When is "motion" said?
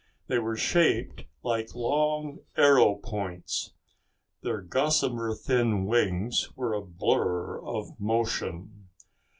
7.99-8.87